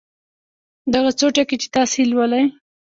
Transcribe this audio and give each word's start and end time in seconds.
دغه 0.93 1.09
څو 1.19 1.27
ټکي 1.35 1.55
چې 1.61 1.67
تاسې 1.75 1.97
یې 2.03 2.09
لولئ. 2.11 2.45